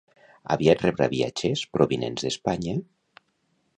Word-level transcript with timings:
Aviat 0.53 0.79
rebrà 0.85 1.07
viatgers 1.11 1.63
provinents 1.77 2.25
d'Espanya? 2.27 2.75